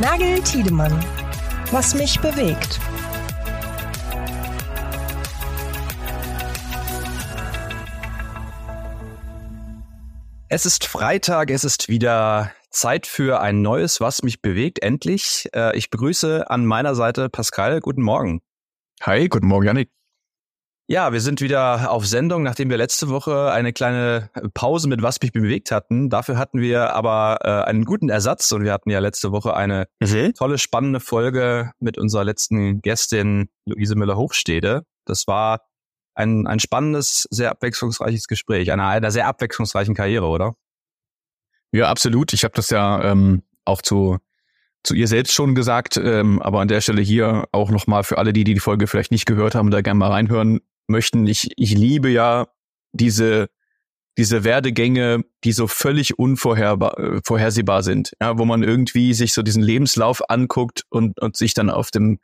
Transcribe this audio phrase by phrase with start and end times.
[0.00, 0.92] Nagel Tiedemann.
[1.70, 2.80] Was mich bewegt.
[10.48, 14.82] Es ist Freitag, es ist wieder Zeit für ein neues, was mich bewegt.
[14.82, 15.48] Endlich.
[15.54, 17.78] Äh, ich begrüße an meiner Seite Pascal.
[17.78, 18.40] Guten Morgen.
[19.02, 19.90] Hi, guten Morgen, Janik.
[20.86, 25.18] Ja, wir sind wieder auf Sendung, nachdem wir letzte Woche eine kleine Pause mit Was
[25.22, 26.10] mich bewegt hatten.
[26.10, 29.86] Dafür hatten wir aber äh, einen guten Ersatz und wir hatten ja letzte Woche eine
[30.00, 30.34] mhm.
[30.34, 34.84] tolle, spannende Folge mit unserer letzten Gästin Luise Müller-Hochstede.
[35.06, 35.62] Das war
[36.14, 40.54] ein, ein spannendes, sehr abwechslungsreiches Gespräch, einer, einer sehr abwechslungsreichen Karriere, oder?
[41.72, 42.34] Ja, absolut.
[42.34, 44.18] Ich habe das ja ähm, auch zu
[44.86, 48.34] zu ihr selbst schon gesagt, ähm, aber an der Stelle hier auch nochmal für alle,
[48.34, 51.26] die, die die Folge vielleicht nicht gehört haben, da gerne mal reinhören möchten.
[51.26, 52.46] Ich, ich liebe ja
[52.92, 53.48] diese,
[54.16, 60.28] diese Werdegänge, die so völlig unvorhersehbar sind, ja, wo man irgendwie sich so diesen Lebenslauf
[60.30, 62.20] anguckt und, und sich dann auf dem,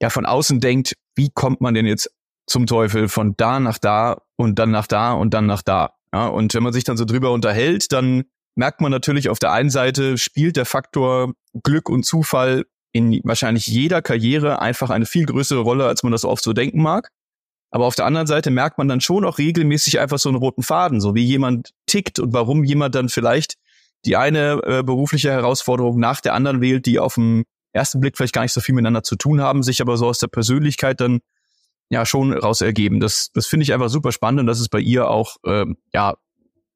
[0.00, 2.10] ja, von außen denkt, wie kommt man denn jetzt
[2.46, 5.94] zum Teufel von da nach da und dann nach da und dann nach da?
[6.12, 9.52] Ja, und wenn man sich dann so drüber unterhält, dann merkt man natürlich auf der
[9.52, 15.26] einen Seite spielt der Faktor Glück und Zufall in wahrscheinlich jeder Karriere einfach eine viel
[15.26, 17.10] größere Rolle, als man das oft so denken mag.
[17.70, 20.62] Aber auf der anderen Seite merkt man dann schon auch regelmäßig einfach so einen roten
[20.62, 23.54] Faden, so wie jemand tickt und warum jemand dann vielleicht
[24.04, 28.34] die eine äh, berufliche Herausforderung nach der anderen wählt, die auf den ersten Blick vielleicht
[28.34, 31.20] gar nicht so viel miteinander zu tun haben, sich aber so aus der Persönlichkeit dann
[31.90, 33.00] ja schon raus ergeben.
[33.00, 36.14] Das, das finde ich einfach super spannend und das ist bei ihr auch, ähm, ja,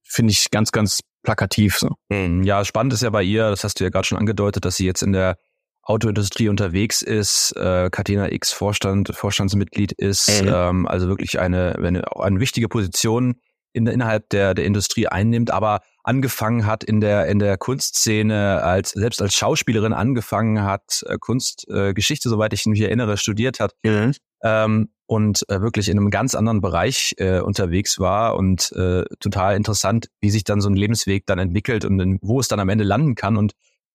[0.03, 1.79] finde ich ganz, ganz plakativ.
[1.79, 1.91] So.
[2.11, 4.77] Hm, ja, spannend ist ja bei ihr, das hast du ja gerade schon angedeutet, dass
[4.77, 5.37] sie jetzt in der
[5.83, 10.53] Autoindustrie unterwegs ist, äh, Catena X Vorstand, Vorstandsmitglied ist, mhm.
[10.53, 13.37] ähm, also wirklich eine, eine, eine wichtige Position
[13.73, 18.91] in, innerhalb der, der Industrie einnimmt, aber angefangen hat in der, in der Kunstszene, als,
[18.91, 23.75] selbst als Schauspielerin angefangen hat, äh, Kunstgeschichte, äh, soweit ich mich erinnere, studiert hat.
[23.83, 24.13] Mhm.
[24.43, 29.57] Ähm, und äh, wirklich in einem ganz anderen Bereich äh, unterwegs war und äh, total
[29.57, 32.69] interessant, wie sich dann so ein Lebensweg dann entwickelt und in, wo es dann am
[32.69, 33.53] Ende landen kann und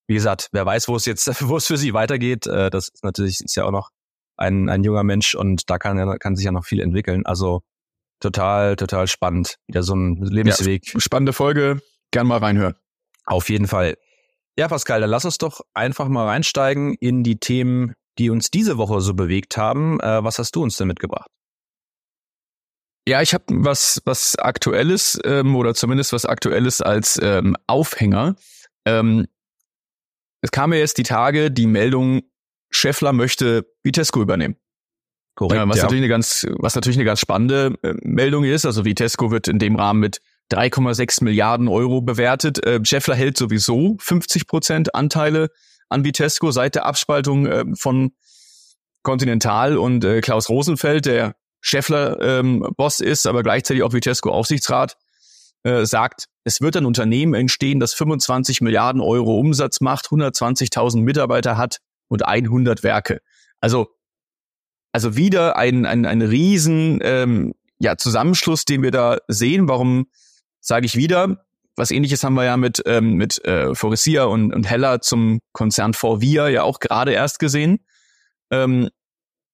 [0.08, 2.48] wie gesagt, wer weiß, wo es jetzt, wo es für sie weitergeht.
[2.48, 3.90] Äh, das ist natürlich ist ja auch noch
[4.38, 7.26] ein, ein junger Mensch und da kann, kann sich ja noch viel entwickeln.
[7.26, 7.62] Also
[8.20, 9.58] total, total spannend.
[9.68, 10.94] Wieder so ein Lebensweg.
[10.94, 11.82] Ja, spannende Folge.
[12.12, 12.76] Gern mal reinhören.
[13.26, 13.96] Auf jeden Fall.
[14.58, 18.78] Ja, Pascal, dann lass uns doch einfach mal reinsteigen in die Themen, die uns diese
[18.78, 20.00] Woche so bewegt haben.
[20.00, 21.30] Äh, was hast du uns denn mitgebracht?
[23.08, 28.36] Ja, ich habe was was aktuelles ähm, oder zumindest was aktuelles als ähm, Aufhänger.
[28.86, 29.28] Ähm,
[30.42, 32.22] es kam ja jetzt die Tage die Meldung,
[32.70, 34.58] Scheffler möchte Vitesco übernehmen.
[35.36, 35.60] Korrekt.
[35.60, 35.84] Ja, was, ja.
[35.84, 38.66] natürlich eine ganz, was natürlich eine ganz spannende äh, Meldung ist.
[38.66, 40.20] Also Vitesco wird in dem Rahmen mit
[40.52, 42.66] 3,6 Milliarden Euro bewertet.
[42.66, 45.50] Äh, Scheffler hält sowieso 50 Prozent Anteile
[45.90, 48.14] an Vitesco seit der Abspaltung äh, von
[49.04, 54.98] Continental und äh, Klaus Rosenfeld, der Scheffler ähm, Boss ist, aber gleichzeitig auch Vitesco Aufsichtsrat,
[55.68, 61.58] äh, sagt, es wird ein Unternehmen entstehen, das 25 Milliarden Euro Umsatz macht, 120.000 Mitarbeiter
[61.58, 63.20] hat und 100 Werke.
[63.60, 63.90] Also,
[64.94, 69.68] also wieder ein, ein, ein riesen ähm, ja, Zusammenschluss, den wir da sehen.
[69.68, 70.08] Warum
[70.62, 71.46] sage ich wieder?
[71.76, 75.94] Was ähnliches haben wir ja mit, ähm, mit äh, Foresia und, und Heller zum Konzern
[75.94, 77.80] Forvia ja auch gerade erst gesehen.
[78.52, 78.90] Ähm,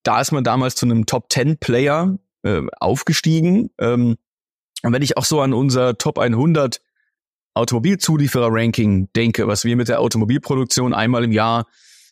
[0.03, 3.72] da ist man damals zu einem Top 10 Player äh, aufgestiegen.
[3.79, 4.18] Ähm,
[4.84, 6.82] und wenn ich auch so an unser Top 100
[7.56, 11.68] Automobilzulieferer-Ranking denke, was wir mit der Automobilproduktion einmal im Jahr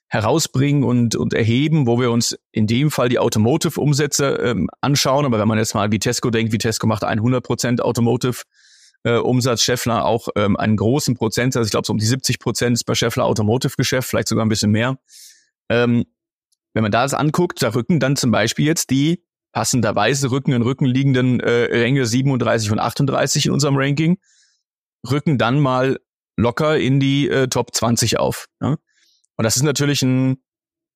[0.07, 5.25] herausbringen und, und erheben, wo wir uns in dem Fall die Automotive-Umsätze ähm, anschauen.
[5.25, 8.43] Aber wenn man jetzt mal Vitesco denkt, Vitesco macht 100 Prozent Automotive.
[9.03, 12.37] Äh, Umsatz Scheffler auch ähm, einen großen Prozent, also ich glaube so um die 70
[12.37, 14.99] Prozent ist bei Scheffler Automotive-Geschäft, vielleicht sogar ein bisschen mehr.
[15.69, 16.05] Ähm,
[16.73, 20.61] wenn man da das anguckt, da rücken dann zum Beispiel jetzt die passenderweise Rücken in
[20.61, 24.17] Rücken liegenden äh, Ränge 37 und 38 in unserem Ranking,
[25.09, 25.99] rücken dann mal
[26.37, 28.47] locker in die äh, Top 20 auf.
[28.61, 28.77] Ja?
[29.37, 30.37] Und das ist natürlich ein,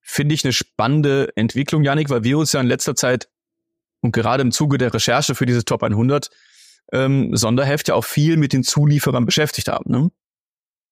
[0.01, 3.29] finde ich, eine spannende Entwicklung, Janik, weil wir uns ja in letzter Zeit
[4.01, 6.29] und gerade im Zuge der Recherche für dieses Top 100
[6.93, 9.91] ähm, Sonderheft ja auch viel mit den Zulieferern beschäftigt haben.
[9.91, 10.11] Ne?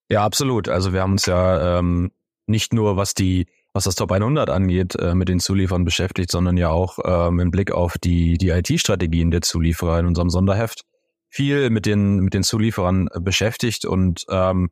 [0.10, 0.68] Ja, absolut.
[0.68, 2.12] Also wir haben uns ja ähm,
[2.48, 6.58] nicht nur was die was das Top 100 angeht, äh, mit den Zulieferern beschäftigt, sondern
[6.58, 10.84] ja auch ähm, im Blick auf die, die IT-Strategien der Zulieferer in unserem Sonderheft
[11.30, 14.70] viel mit den, mit den Zulieferern äh, beschäftigt und ähm,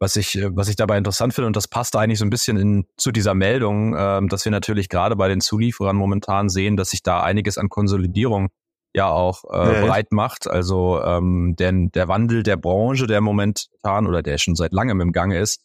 [0.00, 2.84] was ich, was ich dabei interessant finde, und das passt eigentlich so ein bisschen in,
[2.96, 7.02] zu dieser Meldung, ähm, dass wir natürlich gerade bei den Zulieferern momentan sehen, dass sich
[7.02, 8.48] da einiges an Konsolidierung
[8.92, 10.48] ja auch äh, breit macht.
[10.48, 15.12] Also ähm, denn der Wandel der Branche, der momentan oder der schon seit langem im
[15.12, 15.62] Gange ist,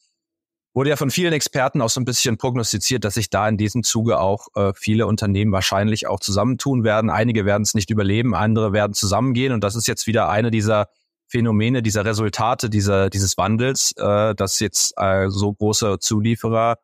[0.74, 3.83] wurde ja von vielen Experten auch so ein bisschen prognostiziert, dass sich da in diesem
[3.83, 7.10] Zuge auch äh, viele Unternehmen wahrscheinlich auch zusammentun werden.
[7.10, 9.51] Einige werden es nicht überleben, andere werden zusammengehen.
[9.51, 10.88] Und das ist jetzt wieder eine dieser
[11.30, 16.77] Phänomene, dieser Resultate dieser, dieses Wandels, äh, dass jetzt äh, so große Zulieferer,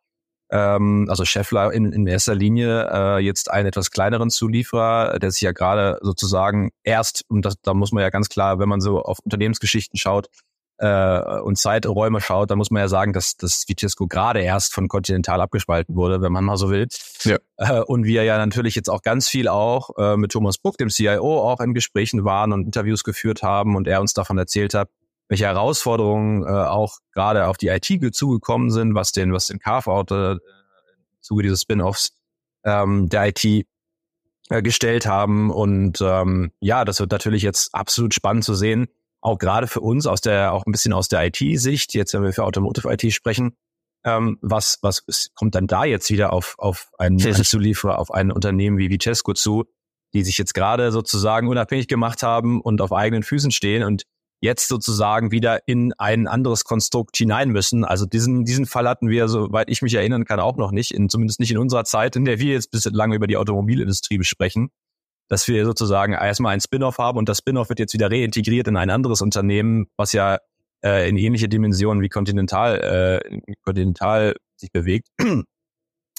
[0.52, 5.42] ähm, also Scheffler in, in erster Linie, äh, jetzt einen etwas kleineren Zulieferer, der sich
[5.42, 9.02] ja gerade sozusagen erst, und das, da muss man ja ganz klar, wenn man so
[9.02, 10.28] auf Unternehmensgeschichten schaut,
[10.78, 14.88] äh, und Zeiträume schaut, dann muss man ja sagen, dass das Vitesco gerade erst von
[14.88, 16.88] Continental abgespalten wurde, wenn man mal so will.
[17.24, 17.38] Ja.
[17.58, 20.90] Äh, und wir ja natürlich jetzt auch ganz viel auch äh, mit Thomas Bruck, dem
[20.90, 24.90] CIO, auch in Gesprächen waren und Interviews geführt haben und er uns davon erzählt hat,
[25.28, 30.12] welche Herausforderungen äh, auch gerade auf die IT zugekommen sind, was den, was den Carve-out
[30.12, 30.40] äh, im
[31.22, 32.16] Zuge dieses Spin-offs
[32.64, 33.44] ähm, der IT
[34.50, 35.50] äh, gestellt haben.
[35.52, 38.88] Und ähm, ja, das wird natürlich jetzt absolut spannend zu sehen,
[39.26, 42.32] auch gerade für uns aus der, auch ein bisschen aus der IT-Sicht, jetzt wenn wir
[42.32, 43.56] für Automotive IT sprechen,
[44.06, 48.78] ähm, was, was kommt dann da jetzt wieder auf, auf einen Zulieferer, auf ein Unternehmen
[48.78, 49.66] wie Vitesco zu,
[50.14, 54.04] die sich jetzt gerade sozusagen unabhängig gemacht haben und auf eigenen Füßen stehen und
[54.42, 57.84] jetzt sozusagen wieder in ein anderes Konstrukt hinein müssen.
[57.84, 61.10] Also diesen, diesen Fall hatten wir, soweit ich mich erinnern kann, auch noch nicht, in,
[61.10, 64.70] zumindest nicht in unserer Zeit, in der wir jetzt bislang über die Automobilindustrie besprechen
[65.28, 68.78] dass wir sozusagen erstmal ein Spin-off haben und das Spin-off wird jetzt wieder reintegriert in
[68.78, 70.38] ein anderes Unternehmen, was ja
[70.84, 75.08] äh, in ähnliche Dimensionen wie Continental, äh, Continental sich bewegt.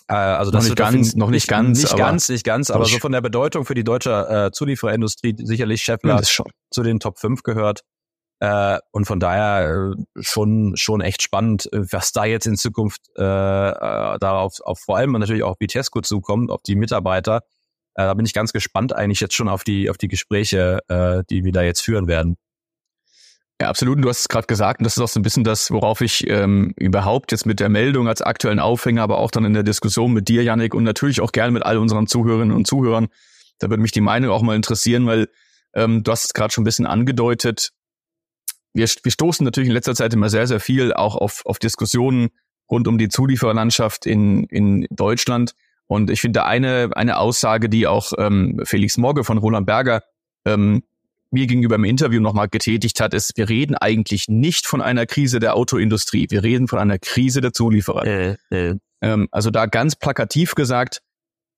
[0.09, 2.99] Äh, also das noch nicht ganz, noch nicht ganz, nicht ganz, nicht ganz, aber so
[2.99, 7.81] von der Bedeutung für die deutsche äh, Zuliefererindustrie sicherlich Schaeffler zu den Top 5 gehört.
[8.39, 13.01] Äh, und von daher äh, schon schon echt spannend, äh, was da jetzt in Zukunft
[13.17, 17.41] äh, äh, darauf auf vor allem natürlich auch Vitesco zukommt, auf die Mitarbeiter,
[17.97, 21.23] äh, da bin ich ganz gespannt eigentlich jetzt schon auf die, auf die Gespräche, äh,
[21.31, 22.37] die wir da jetzt führen werden.
[23.61, 23.97] Ja, absolut.
[23.97, 26.03] Und du hast es gerade gesagt, und das ist auch so ein bisschen das, worauf
[26.03, 29.63] ich ähm, überhaupt jetzt mit der Meldung als aktuellen Aufhänger, aber auch dann in der
[29.63, 33.09] Diskussion mit dir, Yannick, und natürlich auch gerne mit all unseren Zuhörerinnen und Zuhörern,
[33.59, 35.29] da würde mich die Meinung auch mal interessieren, weil
[35.75, 37.71] ähm, du hast es gerade schon ein bisschen angedeutet.
[38.75, 42.29] Wir, wir stoßen natürlich in letzter Zeit immer sehr, sehr viel auch auf, auf Diskussionen
[42.71, 45.55] rund um die Zuliefererlandschaft in, in Deutschland.
[45.89, 50.03] Und ich finde eine, eine Aussage, die auch ähm, Felix Morge von Roland Berger
[50.45, 50.83] ähm,
[51.31, 55.39] mir gegenüber im Interview nochmal getätigt hat, ist, wir reden eigentlich nicht von einer Krise
[55.39, 58.05] der Autoindustrie, wir reden von einer Krise der Zulieferer.
[58.07, 58.75] Äh, äh.
[59.03, 61.03] Ähm, also da ganz plakativ gesagt,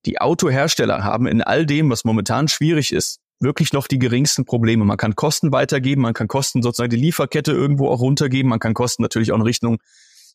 [0.07, 4.85] die Autohersteller haben in all dem, was momentan schwierig ist, wirklich noch die geringsten Probleme.
[4.85, 8.75] Man kann Kosten weitergeben, man kann Kosten sozusagen die Lieferkette irgendwo auch runtergeben, man kann
[8.75, 9.79] Kosten natürlich auch in Richtung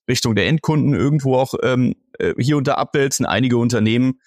[0.07, 3.25] Richtung der Endkunden irgendwo auch ähm, äh, hier da abwälzen.
[3.25, 4.19] Einige Unternehmen,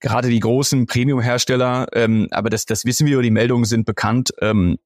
[0.00, 4.78] gerade die großen Premium-Hersteller, ähm, aber das, das wissen wir, die Meldungen sind bekannt, ähm,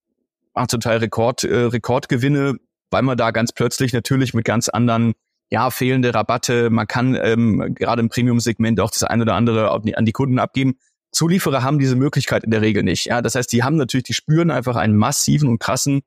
[0.55, 2.56] machen zum Teil Rekord, äh, Rekordgewinne,
[2.90, 5.14] weil man da ganz plötzlich natürlich mit ganz anderen
[5.50, 10.05] ja, fehlende Rabatte, man kann ähm, gerade im Premium-Segment auch das ein oder andere an
[10.05, 10.78] die Kunden abgeben.
[11.10, 13.06] Zulieferer haben diese Möglichkeit in der Regel nicht.
[13.06, 16.02] Ja, das heißt, die haben natürlich, die spüren einfach einen massiven und krassen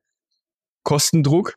[0.83, 1.55] Kostendruck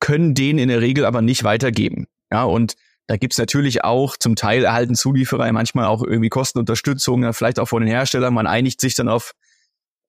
[0.00, 2.06] können den in der Regel aber nicht weitergeben.
[2.30, 2.76] Ja, und
[3.06, 7.82] da gibt's natürlich auch zum Teil erhalten Zulieferer manchmal auch irgendwie Kostenunterstützung, vielleicht auch von
[7.82, 8.34] den Herstellern.
[8.34, 9.32] Man einigt sich dann auf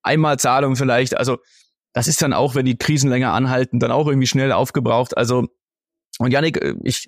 [0.02, 1.16] Einmalzahlung vielleicht.
[1.18, 1.38] Also
[1.94, 5.16] das ist dann auch, wenn die Krisen länger anhalten, dann auch irgendwie schnell aufgebraucht.
[5.16, 5.48] Also
[6.20, 7.08] und Janik, äh, ich,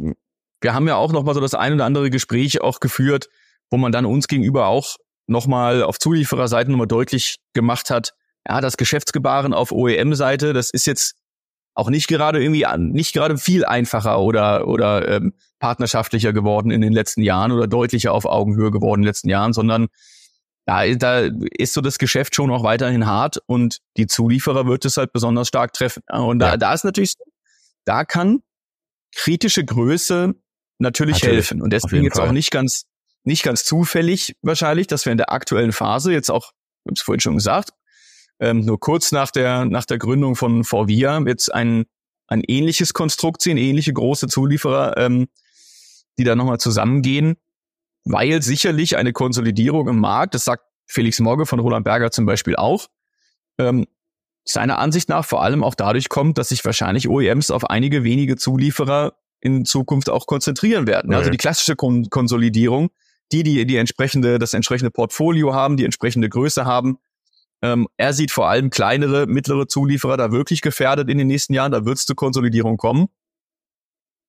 [0.61, 3.29] wir haben ja auch noch mal so das ein oder andere Gespräch auch geführt,
[3.69, 8.13] wo man dann uns gegenüber auch noch mal auf Zuliefererseite nochmal deutlich gemacht hat,
[8.47, 11.15] ja, das Geschäftsgebaren auf OEM-Seite, das ist jetzt
[11.73, 16.81] auch nicht gerade irgendwie an, nicht gerade viel einfacher oder oder ähm, partnerschaftlicher geworden in
[16.81, 19.87] den letzten Jahren oder deutlicher auf Augenhöhe geworden in den letzten Jahren, sondern
[20.65, 24.97] da, da ist so das Geschäft schon auch weiterhin hart und die Zulieferer wird es
[24.97, 26.03] halt besonders stark treffen.
[26.11, 26.57] Und da, ja.
[26.57, 27.13] da ist natürlich,
[27.85, 28.41] da kann
[29.15, 30.35] kritische Größe
[30.77, 31.61] natürlich, natürlich helfen.
[31.61, 32.27] Und deswegen jetzt Fall.
[32.27, 32.85] auch nicht ganz,
[33.23, 37.01] nicht ganz zufällig wahrscheinlich, dass wir in der aktuellen Phase jetzt auch, ich habe es
[37.01, 37.71] vorhin schon gesagt,
[38.39, 41.85] ähm, nur kurz nach der, nach der Gründung von Forvia jetzt ein,
[42.27, 45.27] ein ähnliches Konstrukt sehen, ähnliche große Zulieferer, ähm,
[46.17, 47.37] die da nochmal zusammengehen,
[48.05, 52.55] weil sicherlich eine Konsolidierung im Markt, das sagt Felix Morge von Roland Berger zum Beispiel
[52.55, 52.87] auch,
[53.57, 53.85] ähm,
[54.45, 58.35] seiner Ansicht nach vor allem auch dadurch kommt, dass sich wahrscheinlich OEMs auf einige wenige
[58.35, 61.13] Zulieferer in Zukunft auch konzentrieren werden.
[61.13, 62.89] Also die klassische Kon Konsolidierung,
[63.31, 66.97] die, die die entsprechende, das entsprechende Portfolio haben, die entsprechende Größe haben,
[67.61, 71.71] ähm, er sieht vor allem kleinere, mittlere Zulieferer da wirklich gefährdet in den nächsten Jahren.
[71.71, 73.07] Da wird es zur Konsolidierung kommen.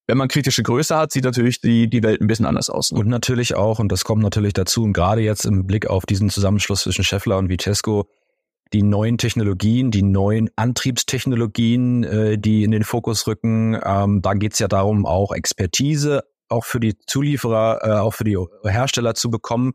[0.06, 2.90] Wenn man kritische Größe hat, sieht natürlich die, die Welt ein bisschen anders aus.
[2.90, 2.98] Ne?
[2.98, 6.30] Und natürlich auch, und das kommt natürlich dazu, und gerade jetzt im Blick auf diesen
[6.30, 8.08] Zusammenschluss zwischen Scheffler und Vitesco,
[8.72, 13.78] die neuen Technologien, die neuen Antriebstechnologien, äh, die in den Fokus rücken.
[13.84, 18.24] Ähm, da geht es ja darum, auch Expertise auch für die Zulieferer, äh, auch für
[18.24, 19.74] die Hersteller zu bekommen,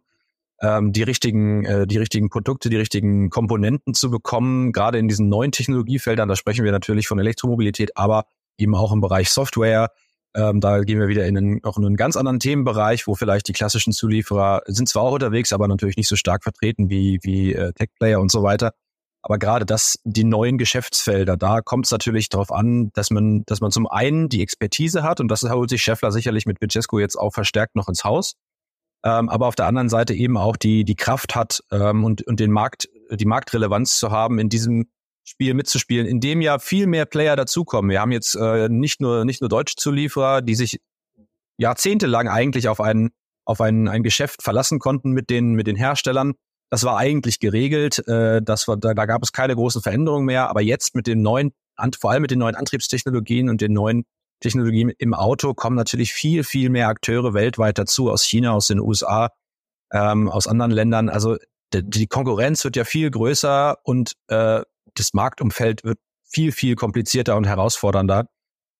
[0.61, 5.29] ähm, die richtigen, äh, die richtigen Produkte, die richtigen Komponenten zu bekommen, gerade in diesen
[5.29, 6.29] neuen Technologiefeldern.
[6.29, 8.25] Da sprechen wir natürlich von Elektromobilität, aber
[8.57, 9.91] eben auch im Bereich Software.
[10.35, 13.47] Ähm, da gehen wir wieder in einen, auch in einen ganz anderen Themenbereich, wo vielleicht
[13.47, 17.53] die klassischen Zulieferer sind zwar auch unterwegs, aber natürlich nicht so stark vertreten wie, wie
[17.53, 18.73] äh, Tech-Player und so weiter.
[19.21, 23.59] Aber gerade das, die neuen Geschäftsfelder, da kommt es natürlich darauf an, dass man, dass
[23.59, 27.15] man zum einen die Expertise hat und das holt sich Scheffler sicherlich mit Vitesco jetzt
[27.15, 28.35] auch verstärkt noch ins Haus.
[29.05, 32.39] Ähm, aber auf der anderen Seite eben auch die, die Kraft hat ähm, und, und
[32.39, 34.89] den Markt, die Marktrelevanz zu haben, in diesem
[35.23, 37.91] Spiel mitzuspielen, in dem ja viel mehr Player dazukommen.
[37.91, 40.79] Wir haben jetzt äh, nicht nur, nicht nur deutsche Zulieferer, die sich
[41.57, 43.11] jahrzehntelang eigentlich auf ein,
[43.45, 46.33] auf ein, ein Geschäft verlassen konnten mit den, mit den Herstellern,
[46.69, 48.05] das war eigentlich geregelt.
[48.07, 50.49] Äh, das war, da, da gab es keine großen Veränderungen mehr.
[50.49, 51.53] Aber jetzt mit den neuen,
[51.99, 54.05] vor allem mit den neuen Antriebstechnologien und den neuen
[54.45, 58.79] Technologien im Auto kommen natürlich viel, viel mehr Akteure weltweit dazu, aus China, aus den
[58.79, 59.31] USA,
[59.91, 61.09] ähm, aus anderen Ländern.
[61.09, 61.37] Also
[61.73, 64.61] die, Konkurrenz wird ja viel größer und äh,
[64.93, 68.27] das Marktumfeld wird viel, viel komplizierter und herausfordernder.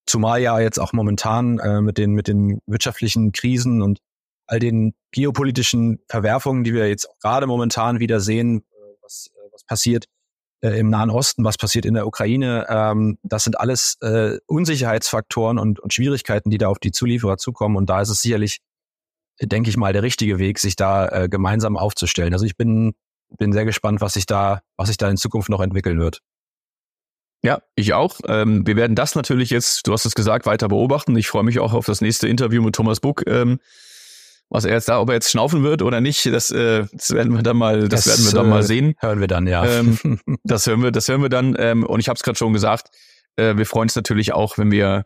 [0.05, 3.98] Zumal ja jetzt auch momentan äh, mit den, mit den wirtschaftlichen Krisen und
[4.45, 9.63] all den geopolitischen Verwerfungen, die wir jetzt gerade momentan wieder sehen, äh, was, äh, was
[9.63, 10.05] passiert
[10.62, 15.59] äh, im Nahen Osten, was passiert in der Ukraine, ähm, das sind alles äh, Unsicherheitsfaktoren
[15.59, 17.75] und, und Schwierigkeiten, die da auf die Zulieferer zukommen.
[17.75, 18.59] Und da ist es sicherlich,
[19.41, 22.33] denke ich mal, der richtige Weg, sich da äh, gemeinsam aufzustellen.
[22.33, 22.93] Also ich bin,
[23.38, 26.21] bin sehr gespannt, was sich da, was sich da in Zukunft noch entwickeln wird.
[27.43, 28.21] Ja, ich auch.
[28.27, 31.15] Ähm, wir werden das natürlich jetzt, du hast es gesagt, weiter beobachten.
[31.15, 33.24] Ich freue mich auch auf das nächste Interview mit Thomas Buck.
[33.27, 33.59] Ähm,
[34.55, 37.33] was er jetzt da, ob er jetzt schnaufen wird oder nicht, das, äh, das werden
[37.33, 38.95] wir dann mal, das, das werden wir dann mal äh, sehen.
[39.00, 39.65] Hören wir dann, ja.
[39.65, 40.00] Ähm,
[40.43, 41.55] das hören wir, das hören wir dann.
[41.59, 42.88] Ähm, und ich habe es gerade schon gesagt,
[43.35, 45.03] äh, wir freuen uns natürlich auch, wenn wir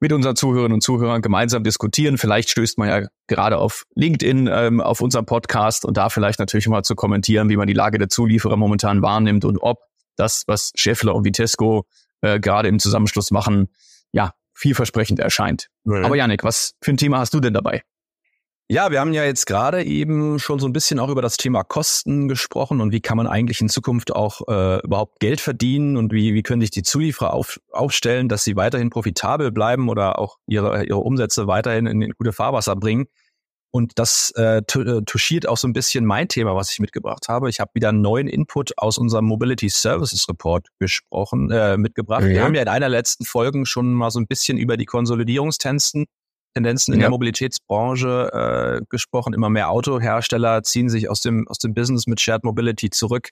[0.00, 2.18] mit unseren Zuhörerinnen und Zuhörern gemeinsam diskutieren.
[2.18, 6.68] Vielleicht stößt man ja gerade auf LinkedIn ähm, auf unserem Podcast und da vielleicht natürlich
[6.68, 9.78] mal zu kommentieren, wie man die Lage der Zulieferer momentan wahrnimmt und ob
[10.16, 11.86] das, was Scheffler und Vitesco
[12.20, 13.68] äh, gerade im Zusammenschluss machen,
[14.12, 15.68] ja, vielversprechend erscheint.
[15.84, 16.04] Mhm.
[16.04, 17.82] Aber Janik, was für ein Thema hast du denn dabei?
[18.70, 21.64] Ja, wir haben ja jetzt gerade eben schon so ein bisschen auch über das Thema
[21.64, 26.12] Kosten gesprochen und wie kann man eigentlich in Zukunft auch äh, überhaupt Geld verdienen und
[26.12, 30.36] wie, wie können sich die Zulieferer auf, aufstellen, dass sie weiterhin profitabel bleiben oder auch
[30.46, 33.06] ihre, ihre Umsätze weiterhin in, in gute Fahrwasser bringen.
[33.70, 37.48] Und das äh, äh touchiert auch so ein bisschen mein Thema, was ich mitgebracht habe.
[37.48, 42.24] Ich habe wieder einen neuen Input aus unserem Mobility Services Report gesprochen, äh, mitgebracht.
[42.24, 42.28] Ja.
[42.28, 46.04] Wir haben ja in einer letzten Folge schon mal so ein bisschen über die Konsolidierungstendenzen
[46.54, 47.04] Tendenzen in ja.
[47.04, 49.34] der Mobilitätsbranche äh, gesprochen.
[49.34, 53.30] Immer mehr Autohersteller ziehen sich aus dem, aus dem Business mit Shared Mobility zurück,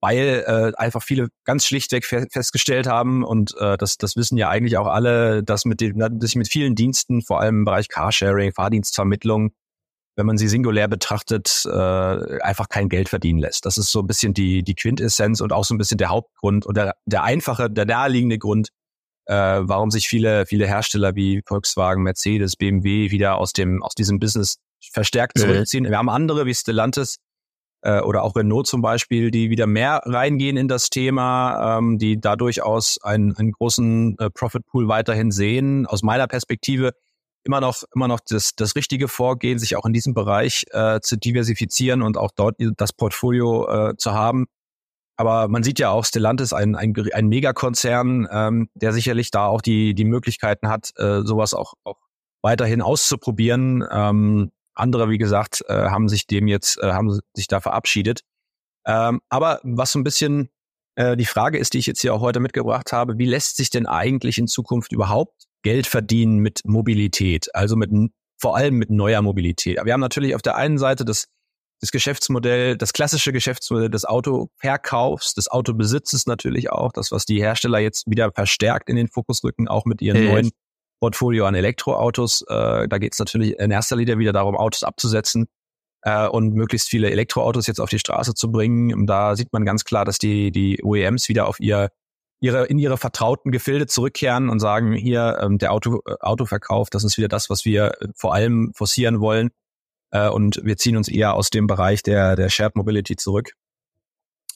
[0.00, 4.48] weil äh, einfach viele ganz schlichtweg fe festgestellt haben, und äh, das, das wissen ja
[4.48, 7.88] eigentlich auch alle, dass mit dem, dass sich mit vielen Diensten, vor allem im Bereich
[7.88, 9.52] Carsharing, Fahrdienstvermittlung,
[10.16, 13.64] wenn man sie singulär betrachtet, äh, einfach kein Geld verdienen lässt.
[13.64, 16.66] Das ist so ein bisschen die, die Quintessenz und auch so ein bisschen der Hauptgrund
[16.66, 18.68] und der, der einfache, der naheliegende Grund,
[19.30, 24.18] äh, warum sich viele, viele Hersteller wie Volkswagen, Mercedes, BMW wieder aus dem, aus diesem
[24.18, 24.56] Business
[24.92, 25.84] verstärkt zurückziehen.
[25.84, 25.90] Mhm.
[25.90, 27.18] Wir haben andere wie Stellantis
[27.82, 32.20] äh, oder auch Renault zum Beispiel, die wieder mehr reingehen in das Thema, ähm, die
[32.20, 35.86] da durchaus einen, einen großen äh, Profit Pool weiterhin sehen.
[35.86, 36.90] Aus meiner Perspektive
[37.44, 41.16] immer noch immer noch das, das richtige Vorgehen, sich auch in diesem Bereich äh, zu
[41.16, 44.46] diversifizieren und auch dort das Portfolio äh, zu haben.
[45.20, 49.60] Aber man sieht ja auch, Stellantis, ein, ein, ein Megakonzern, ähm, der sicherlich da auch
[49.60, 51.98] die, die Möglichkeiten hat, äh, sowas auch, auch
[52.40, 53.84] weiterhin auszuprobieren.
[53.92, 58.22] Ähm, andere, wie gesagt, äh, haben sich dem jetzt, äh, haben sich da verabschiedet.
[58.86, 60.48] Ähm, aber was so ein bisschen
[60.94, 63.68] äh, die Frage ist, die ich jetzt hier auch heute mitgebracht habe, wie lässt sich
[63.68, 67.54] denn eigentlich in Zukunft überhaupt Geld verdienen mit Mobilität?
[67.54, 67.90] Also mit
[68.38, 69.84] vor allem mit neuer Mobilität.
[69.84, 71.26] Wir haben natürlich auf der einen Seite das
[71.80, 77.78] das Geschäftsmodell, das klassische Geschäftsmodell des Autoverkaufs, des Autobesitzes natürlich auch, das, was die Hersteller
[77.78, 80.28] jetzt wieder verstärkt in den Fokus rücken, auch mit ihren hey.
[80.28, 80.50] neuen
[81.00, 82.42] Portfolio an Elektroautos.
[82.48, 85.46] Äh, da geht es natürlich in erster Linie wieder darum, Autos abzusetzen
[86.02, 89.06] äh, und möglichst viele Elektroautos jetzt auf die Straße zu bringen.
[89.06, 91.88] Da sieht man ganz klar, dass die, die OEMs wieder auf ihr
[92.42, 97.04] ihre in ihre vertrauten Gefilde zurückkehren und sagen, hier ähm, der Auto, äh, Autoverkauf, das
[97.04, 99.50] ist wieder das, was wir vor allem forcieren wollen
[100.10, 103.52] äh, und wir ziehen uns eher aus dem Bereich der, der Shared Mobility zurück.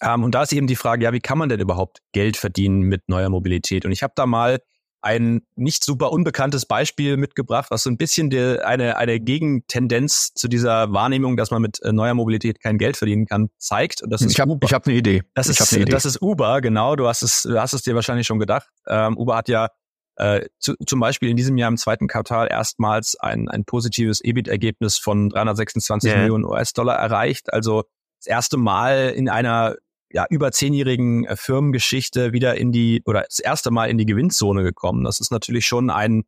[0.01, 2.81] Ähm, und da ist eben die Frage, ja, wie kann man denn überhaupt Geld verdienen
[2.81, 3.85] mit neuer Mobilität?
[3.85, 4.59] Und ich habe da mal
[5.05, 10.49] ein nicht super unbekanntes Beispiel mitgebracht, was so ein bisschen die, eine, eine Gegentendenz zu
[10.49, 14.03] dieser Wahrnehmung, dass man mit äh, neuer Mobilität kein Geld verdienen kann, zeigt.
[14.03, 15.23] Und das ist ich habe hab eine Idee.
[15.35, 15.93] Das ich ist, eine Idee.
[15.93, 16.97] das ist Uber, genau.
[16.97, 18.67] Du hast es, du hast es dir wahrscheinlich schon gedacht.
[18.89, 19.69] Ähm, Uber hat ja
[20.17, 24.97] äh, zu, zum Beispiel in diesem Jahr im zweiten Quartal erstmals ein, ein positives EBIT-Ergebnis
[24.99, 26.21] von 326 yeah.
[26.21, 27.53] Millionen US-Dollar erreicht.
[27.53, 27.85] Also
[28.21, 29.77] das erste Mal in einer
[30.11, 34.63] ja, über zehnjährigen äh, Firmengeschichte wieder in die oder das erste Mal in die Gewinnzone
[34.63, 35.03] gekommen.
[35.03, 36.23] Das ist natürlich schon ein,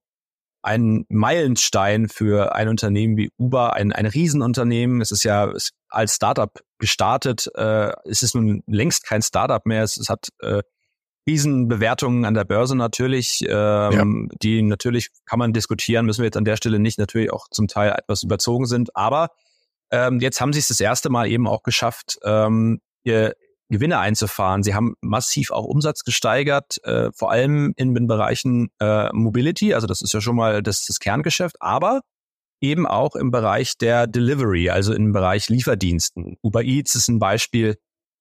[0.62, 5.00] ein Meilenstein für ein Unternehmen wie Uber, ein, ein Riesenunternehmen.
[5.00, 5.52] Es ist ja
[5.88, 7.48] als Startup gestartet.
[7.54, 9.84] Äh, es ist nun längst kein Startup mehr.
[9.84, 10.62] Es, es hat äh,
[11.26, 14.36] Riesenbewertungen an der Börse natürlich, ähm, ja.
[14.42, 17.68] die natürlich kann man diskutieren, müssen wir jetzt an der Stelle nicht natürlich auch zum
[17.68, 18.94] Teil etwas überzogen sind.
[18.96, 19.30] Aber
[19.90, 23.34] ähm, jetzt haben sie es das erste Mal eben auch geschafft, ähm, ihr
[23.68, 24.62] Gewinne einzufahren.
[24.62, 29.86] Sie haben massiv auch Umsatz gesteigert, äh, vor allem in den Bereichen äh, Mobility, also
[29.86, 32.02] das ist ja schon mal das, das Kerngeschäft, aber
[32.60, 36.36] eben auch im Bereich der Delivery, also im Bereich Lieferdiensten.
[36.42, 37.76] Uber Eats ist ein Beispiel,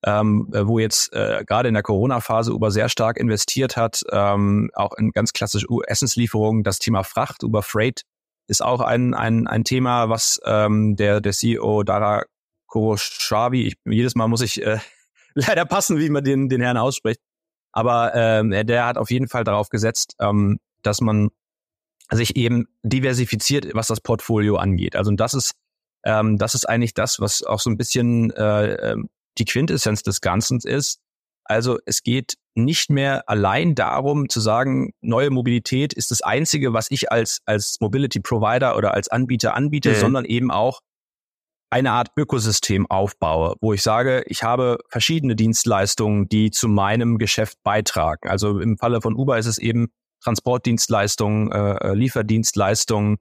[0.06, 4.70] ähm, äh, wo jetzt äh, gerade in der Corona-Phase Uber sehr stark investiert hat, ähm,
[4.74, 6.62] auch in ganz klassische Essenslieferungen.
[6.62, 8.02] Das Thema Fracht, Uber Freight
[8.46, 12.24] ist auch ein, ein, ein Thema, was ähm, der, der CEO Dara
[12.68, 14.78] Khoshavi, ich, jedes Mal muss ich äh,
[15.34, 17.20] leider passen, wie man den, den Herrn ausspricht,
[17.72, 21.30] aber ähm, der hat auf jeden Fall darauf gesetzt, ähm, dass man
[22.12, 24.94] sich eben diversifiziert, was das Portfolio angeht.
[24.94, 25.56] Also das ist
[26.04, 30.20] ähm, das ist eigentlich das, was auch so ein bisschen äh, ähm, die Quintessenz des
[30.20, 31.00] Ganzen ist.
[31.44, 36.90] Also es geht nicht mehr allein darum zu sagen, neue Mobilität ist das Einzige, was
[36.90, 39.96] ich als, als Mobility Provider oder als Anbieter anbiete, mhm.
[39.96, 40.80] sondern eben auch
[41.70, 47.58] eine Art Ökosystem aufbaue, wo ich sage, ich habe verschiedene Dienstleistungen, die zu meinem Geschäft
[47.62, 48.28] beitragen.
[48.28, 49.88] Also im Falle von Uber ist es eben
[50.22, 53.18] Transportdienstleistungen, äh, Lieferdienstleistungen.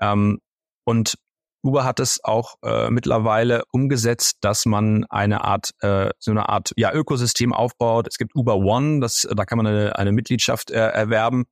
[0.00, 0.40] Ähm,
[0.84, 1.18] und
[1.66, 6.72] Uber hat es auch äh, mittlerweile umgesetzt, dass man eine Art, äh, so eine Art
[6.76, 8.06] ja, Ökosystem aufbaut.
[8.08, 11.44] Es gibt Uber One, das, da kann man eine, eine Mitgliedschaft äh, erwerben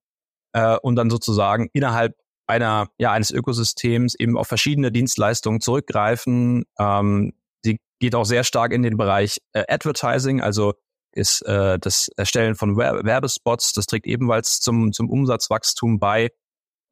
[0.52, 2.14] äh, und dann sozusagen innerhalb
[2.46, 6.64] einer, ja, eines Ökosystems eben auf verschiedene Dienstleistungen zurückgreifen.
[6.78, 7.32] Ähm,
[7.64, 10.74] die geht auch sehr stark in den Bereich äh, Advertising, also
[11.12, 16.30] ist äh, das Erstellen von Werbespots, das trägt ebenfalls zum, zum Umsatzwachstum bei.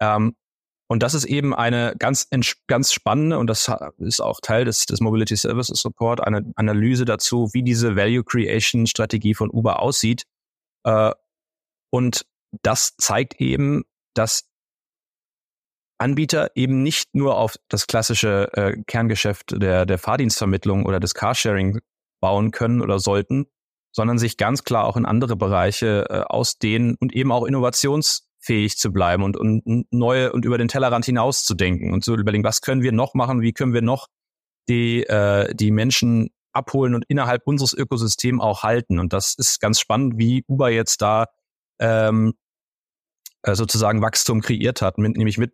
[0.00, 0.34] Ähm,
[0.92, 2.28] und das ist eben eine ganz,
[2.66, 7.48] ganz spannende, und das ist auch Teil des, des Mobility Services Report, eine Analyse dazu,
[7.54, 10.24] wie diese Value Creation Strategie von Uber aussieht.
[10.84, 11.12] Äh,
[11.90, 12.26] und
[12.60, 14.50] das zeigt eben, dass
[15.96, 21.80] Anbieter eben nicht nur auf das klassische äh, Kerngeschäft der, der Fahrdienstvermittlung oder des Carsharing
[22.20, 23.46] bauen können oder sollten,
[23.96, 28.76] sondern sich ganz klar auch in andere Bereiche äh, ausdehnen und eben auch Innovations fähig
[28.76, 32.44] zu bleiben und, und neue und über den Tellerrand hinaus zu denken und zu überlegen,
[32.44, 34.08] was können wir noch machen, wie können wir noch
[34.68, 38.98] die, äh, die Menschen abholen und innerhalb unseres Ökosystems auch halten.
[38.98, 41.26] Und das ist ganz spannend, wie Uber jetzt da
[41.78, 42.34] ähm,
[43.42, 45.52] äh, sozusagen Wachstum kreiert hat, mit, nämlich mit,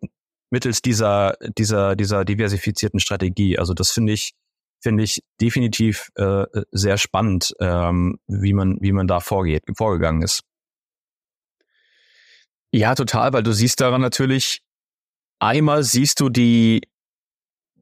[0.49, 3.57] mittels dieser, dieser, dieser diversifizierten Strategie.
[3.57, 4.33] Also das finde ich,
[4.81, 10.41] finde ich definitiv äh, sehr spannend, ähm, wie man, wie man da vorgeht, vorgegangen ist.
[12.71, 14.61] Ja, total, weil du siehst daran natürlich,
[15.39, 16.81] einmal siehst du die,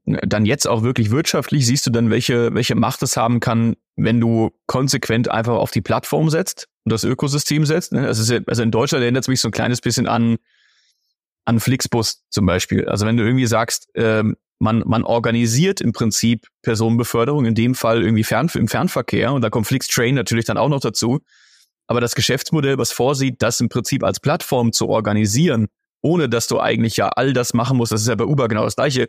[0.06, 4.22] dann jetzt auch wirklich wirtschaftlich, siehst du dann, welche, welche Macht es haben kann, wenn
[4.22, 7.92] du konsequent einfach auf die Plattform setzt und das Ökosystem setzt.
[7.92, 8.08] Ne?
[8.08, 10.38] Also, also in Deutschland erinnert es mich so ein kleines bisschen an,
[11.44, 12.88] an Flixbus zum Beispiel.
[12.88, 18.02] Also wenn du irgendwie sagst, ähm, man, man organisiert im Prinzip Personenbeförderung, in dem Fall
[18.02, 21.20] irgendwie Fern, im Fernverkehr und da kommt Flixtrain natürlich dann auch noch dazu.
[21.88, 25.68] Aber das Geschäftsmodell, was vorsieht, das im Prinzip als Plattform zu organisieren,
[26.02, 28.64] ohne dass du eigentlich ja all das machen musst, das ist ja bei Uber genau
[28.64, 29.08] das gleiche,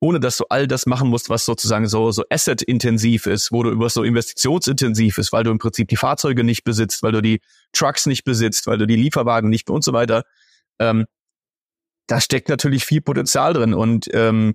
[0.00, 3.70] ohne dass du all das machen musst, was sozusagen so, so asset-intensiv ist, wo du
[3.70, 7.40] über so investitionsintensiv ist, weil du im Prinzip die Fahrzeuge nicht besitzt, weil du die
[7.72, 10.22] Trucks nicht besitzt, weil du die Lieferwagen nicht und so weiter.
[10.78, 11.06] Ähm,
[12.06, 14.54] da steckt natürlich viel Potenzial drin und ähm,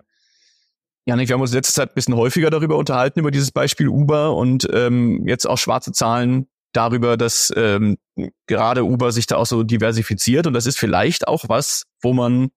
[1.06, 4.38] Janik, wir haben uns letzte Zeit ein bisschen häufiger darüber unterhalten, über dieses Beispiel Uber
[4.38, 7.98] und ähm, jetzt auch schwarze Zahlen darüber, dass ähm,
[8.48, 12.50] gerade Uber sich da auch so diversifiziert und das ist vielleicht auch was, wo man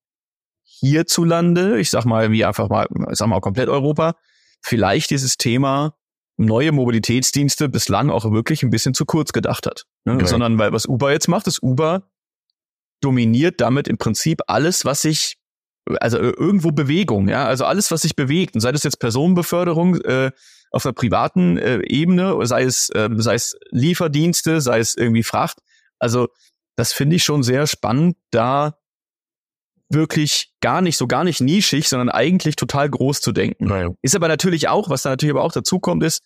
[0.63, 4.15] hierzulande, ich sag mal wie einfach mal, ich sag mal komplett Europa,
[4.61, 5.95] vielleicht dieses Thema
[6.37, 9.85] neue Mobilitätsdienste bislang auch wirklich ein bisschen zu kurz gedacht hat.
[10.05, 10.15] Ne?
[10.15, 10.27] Okay.
[10.27, 12.09] Sondern weil was Uber jetzt macht, ist Uber
[13.01, 15.37] dominiert damit im Prinzip alles, was sich
[16.01, 20.31] also irgendwo Bewegung, ja, also alles, was sich bewegt, und sei das jetzt Personenbeförderung, äh,
[20.71, 25.59] auf einer privaten äh, Ebene, sei es, äh, sei es Lieferdienste, sei es irgendwie Fracht.
[25.99, 26.27] Also
[26.75, 28.77] das finde ich schon sehr spannend, da
[29.89, 33.65] wirklich gar nicht, so gar nicht nischig, sondern eigentlich total groß zu denken.
[33.65, 33.89] Naja.
[34.01, 36.23] Ist aber natürlich auch, was da natürlich aber auch dazu kommt, ist,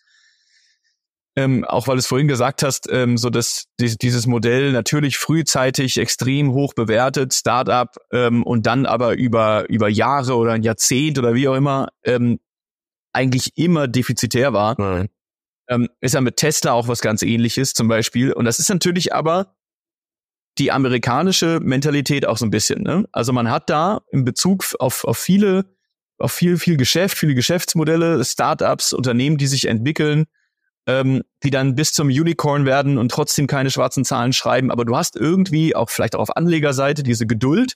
[1.35, 5.17] ähm, auch weil du es vorhin gesagt hast, ähm, so dass die, dieses Modell natürlich
[5.17, 11.17] frühzeitig extrem hoch bewertet, Startup ähm, und dann aber über über Jahre oder ein Jahrzehnt
[11.17, 12.39] oder wie auch immer ähm,
[13.13, 14.75] eigentlich immer defizitär war.
[14.77, 15.09] Nein.
[15.67, 18.33] Ähm, ist ja mit Tesla auch was ganz ähnliches zum Beispiel.
[18.33, 19.55] Und das ist natürlich aber
[20.57, 22.83] die amerikanische Mentalität auch so ein bisschen.
[22.83, 23.07] Ne?
[23.11, 25.65] Also man hat da in Bezug auf, auf viele,
[26.17, 30.25] auf viel, viel Geschäft, viele Geschäftsmodelle, Startups, Unternehmen, die sich entwickeln,
[30.87, 34.71] ähm, die dann bis zum Unicorn werden und trotzdem keine schwarzen Zahlen schreiben.
[34.71, 37.75] Aber du hast irgendwie auch vielleicht auch auf Anlegerseite diese Geduld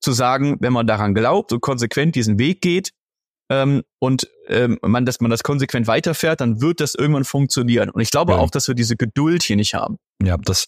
[0.00, 2.92] zu sagen, wenn man daran glaubt und konsequent diesen Weg geht
[3.50, 7.90] ähm, und ähm, man, dass man das konsequent weiterfährt, dann wird das irgendwann funktionieren.
[7.90, 8.38] Und ich glaube Ja.
[8.38, 9.96] auch, dass wir diese Geduld hier nicht haben.
[10.22, 10.66] Ja, das,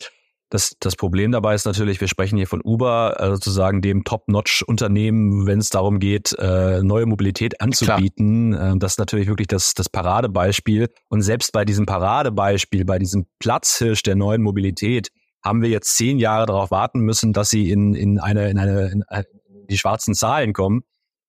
[0.50, 5.46] das, das Problem dabei ist natürlich, wir sprechen hier von Uber, äh, sozusagen dem Top-Notch-Unternehmen,
[5.46, 8.52] wenn es darum geht, äh, neue Mobilität anzubieten.
[8.52, 10.88] Äh, das ist natürlich wirklich das, das Paradebeispiel.
[11.08, 15.08] Und selbst bei diesem Paradebeispiel, bei diesem Platzhirsch der neuen Mobilität,
[15.44, 18.88] haben wir jetzt zehn Jahre darauf warten müssen, dass sie in, in eine, in eine,
[18.90, 19.24] in eine
[19.70, 20.82] die schwarzen Zahlen kommen.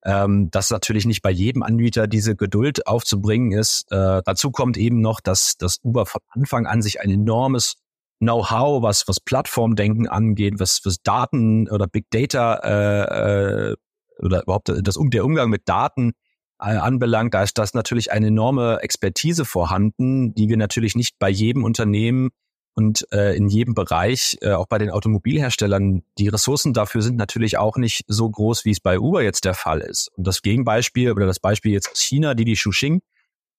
[0.05, 3.89] Ähm, dass natürlich nicht bei jedem Anbieter diese Geduld aufzubringen ist.
[3.89, 7.75] Äh, dazu kommt eben noch, dass, dass Uber von Anfang an sich ein enormes
[8.19, 13.75] Know-how, was, was Plattformdenken angeht, was, was Daten oder Big Data äh, äh,
[14.19, 16.13] oder überhaupt das, der Umgang mit Daten
[16.59, 21.29] äh, anbelangt, da ist das natürlich eine enorme Expertise vorhanden, die wir natürlich nicht bei
[21.29, 22.29] jedem Unternehmen
[22.75, 27.57] und äh, in jedem Bereich, äh, auch bei den Automobilherstellern, die Ressourcen dafür sind natürlich
[27.57, 30.09] auch nicht so groß, wie es bei Uber jetzt der Fall ist.
[30.17, 33.01] Und das Gegenbeispiel oder das Beispiel jetzt aus China, die die Shuxing,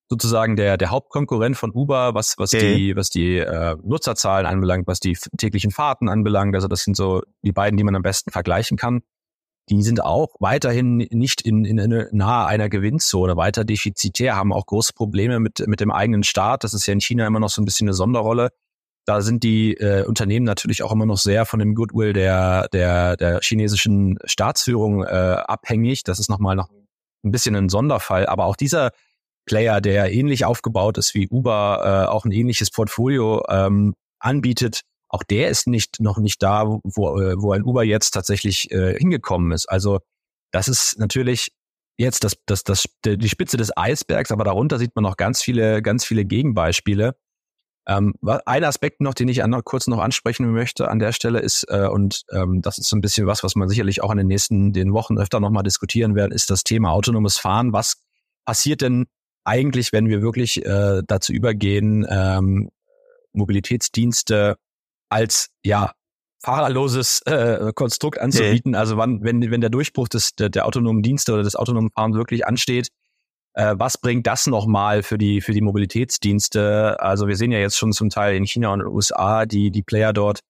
[0.09, 2.77] sozusagen der der Hauptkonkurrent von Uber, was was Okay.
[2.77, 6.55] die was die äh, Nutzerzahlen anbelangt, was die täglichen Fahrten anbelangt.
[6.57, 9.03] Also das sind so die beiden, die man am besten vergleichen kann.
[9.70, 14.66] Die sind auch weiterhin nicht in, in eine, nahe einer Gewinnzone, weiter defizitär, haben auch
[14.66, 16.64] große Probleme mit mit dem eigenen Staat.
[16.64, 18.50] Das ist ja in China immer noch so ein bisschen eine Sonderrolle.
[19.06, 23.16] Da sind die äh, Unternehmen natürlich auch immer noch sehr von dem Goodwill der der
[23.16, 26.04] der chinesischen Staatsführung äh, abhängig.
[26.04, 26.70] Das ist nochmal noch
[27.24, 28.26] ein bisschen ein Sonderfall.
[28.26, 28.92] Aber auch dieser
[29.46, 35.22] Player, der ähnlich aufgebaut ist wie Uber, äh, auch ein ähnliches Portfolio ähm, anbietet, auch
[35.22, 39.52] der ist nicht noch nicht da, wo, äh, wo ein Uber jetzt tatsächlich äh, hingekommen
[39.52, 39.66] ist.
[39.66, 40.00] Also
[40.50, 41.52] das ist natürlich
[41.96, 45.82] jetzt das, das, das, die Spitze des Eisbergs, aber darunter sieht man noch ganz viele,
[45.82, 47.14] ganz viele Gegenbeispiele.
[47.87, 48.14] Ähm,
[48.47, 51.87] ein Aspekt noch, den ich an, kurz noch ansprechen möchte an der Stelle ist, äh,
[51.87, 54.73] und ähm, das ist so ein bisschen was, was man sicherlich auch in den nächsten
[54.73, 57.73] den Wochen öfter nochmal diskutieren werden, ist das Thema autonomes Fahren.
[57.73, 57.97] Was
[58.44, 59.07] passiert denn
[59.44, 62.70] eigentlich, wenn wir wirklich äh, dazu übergehen, ähm,
[63.33, 64.57] Mobilitätsdienste
[65.11, 65.92] als ja
[66.42, 68.75] fahrerloses äh, Konstrukt anzubieten.
[68.75, 72.16] Also wann, wenn, wenn der Durchbruch des, der, der autonomen Dienste oder des autonomen Fahrens
[72.16, 72.88] wirklich ansteht,
[73.54, 77.00] äh, was bringt das nochmal für die, für die Mobilitätsdienste?
[77.00, 79.70] Also wir sehen ja jetzt schon zum Teil in China und in den USA die,
[79.70, 80.40] die Player dort,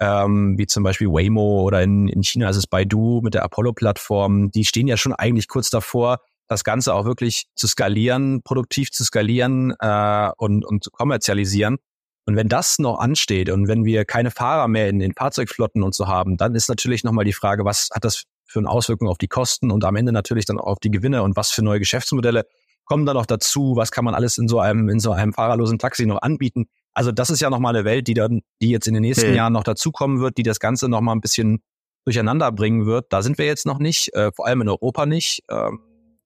[0.00, 4.50] ähm, wie zum Beispiel Waymo oder in, in China ist es Baidu mit der Apollo-Plattform,
[4.50, 9.04] die stehen ja schon eigentlich kurz davor, das Ganze auch wirklich zu skalieren, produktiv zu
[9.04, 11.76] skalieren äh, und, und zu kommerzialisieren.
[12.24, 15.94] Und wenn das noch ansteht und wenn wir keine Fahrer mehr in den Fahrzeugflotten und
[15.94, 19.18] so haben, dann ist natürlich nochmal die Frage, was hat das für eine Auswirkung auf
[19.18, 21.78] die Kosten und am Ende natürlich dann auch auf die Gewinne und was für neue
[21.78, 22.44] Geschäftsmodelle
[22.84, 25.78] kommen da noch dazu, was kann man alles in so einem, in so einem fahrerlosen
[25.78, 26.68] Taxi noch anbieten.
[26.94, 29.36] Also das ist ja nochmal eine Welt, die dann, die jetzt in den nächsten Mhm.
[29.36, 31.62] Jahren noch dazukommen wird, die das Ganze nochmal ein bisschen
[32.04, 33.12] durcheinander bringen wird.
[33.12, 35.42] Da sind wir jetzt noch nicht, äh, vor allem in Europa nicht.
[35.50, 35.80] Ähm,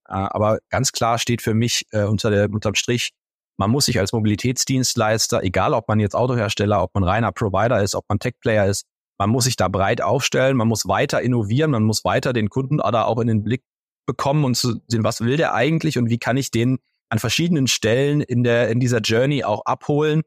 [0.09, 3.11] äh, aber ganz klar steht für mich äh, unter der, unterm Strich,
[3.57, 7.95] man muss sich als Mobilitätsdienstleister, egal ob man jetzt Autohersteller, ob man reiner Provider ist,
[7.95, 8.87] ob man Tech-Player ist,
[9.23, 12.79] man muss sich da breit aufstellen, man muss weiter innovieren, man muss weiter den Kunden
[12.79, 13.63] da auch in den Blick
[14.05, 17.69] bekommen und zu sehen, was will der eigentlich und wie kann ich den an verschiedenen
[17.69, 20.23] Stellen in der in dieser Journey auch abholen.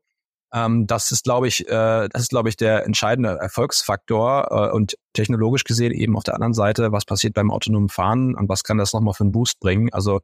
[0.54, 4.96] Ähm, das ist, glaube ich, äh, das ist, glaube ich, der entscheidende Erfolgsfaktor äh, und
[5.12, 8.78] technologisch gesehen eben auf der anderen Seite, was passiert beim autonomen Fahren und was kann
[8.78, 9.92] das nochmal für einen Boost bringen.
[9.92, 10.22] Also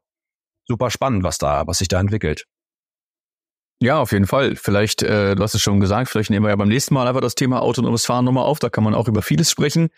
[0.66, 2.46] super spannend, was da, was sich da entwickelt.
[3.82, 4.56] Ja, auf jeden Fall.
[4.56, 7.22] Vielleicht, äh, du hast es schon gesagt, vielleicht nehmen wir ja beim nächsten Mal einfach
[7.22, 8.60] das Thema autonomes Fahren nochmal auf.
[8.60, 9.90] Da kann man auch über vieles sprechen.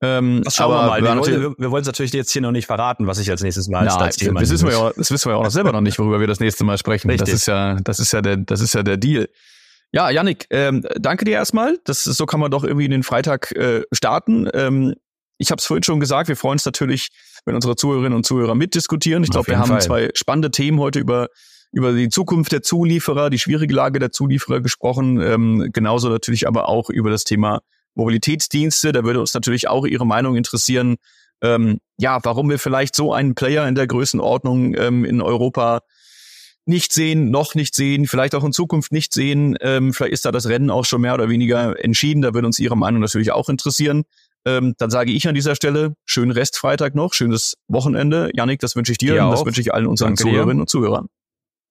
[0.00, 1.26] Ähm, Das schauen aber wir mal.
[1.26, 3.68] Wir, wollen, wir, wollen es natürlich jetzt hier noch nicht verraten, was ich als nächstes
[3.68, 5.72] Mal Nein, als Thema das, wissen wir ja, das wissen wir ja auch noch selber
[5.72, 7.08] noch nicht, worüber wir das nächste Mal sprechen.
[7.08, 7.34] Das Richtig.
[7.34, 9.28] ist ja, das ist ja der, das ist ja der Deal.
[9.92, 11.78] Ja, Yannick, ähm, danke dir erstmal.
[11.84, 14.48] Das ist, so kann man doch irgendwie in den Freitag äh, starten.
[14.54, 14.94] Ähm,
[15.36, 17.10] ich habe es vorhin schon gesagt, wir freuen uns natürlich,
[17.44, 19.22] wenn unsere Zuhörerinnen und Zuhörer mitdiskutieren.
[19.22, 19.82] Ich glaube, wir haben Fall.
[19.82, 21.28] zwei spannende Themen heute über
[21.72, 26.68] über die Zukunft der Zulieferer, die schwierige Lage der Zulieferer gesprochen, ähm, genauso natürlich aber
[26.68, 27.60] auch über das Thema
[27.94, 28.92] Mobilitätsdienste.
[28.92, 30.96] Da würde uns natürlich auch Ihre Meinung interessieren.
[31.42, 35.82] Ähm, ja, warum wir vielleicht so einen Player in der Größenordnung ähm, in Europa
[36.64, 39.56] nicht sehen, noch nicht sehen, vielleicht auch in Zukunft nicht sehen.
[39.60, 42.22] Ähm, vielleicht ist da das Rennen auch schon mehr oder weniger entschieden.
[42.22, 44.04] Da würde uns Ihre Meinung natürlich auch interessieren.
[44.44, 48.30] Ähm, dann sage ich an dieser Stelle, schönen Restfreitag noch, schönes Wochenende.
[48.34, 50.62] Janik, das wünsche ich dir, dir und das wünsche ich allen unseren Danke Zuhörerinnen dir.
[50.62, 51.08] und Zuhörern.